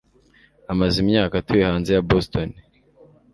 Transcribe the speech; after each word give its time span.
amaze 0.71 0.95
imyaka 1.03 1.33
atuye 1.37 1.63
hanze 1.69 1.89
ya 1.93 2.05
Boston. 2.09 2.49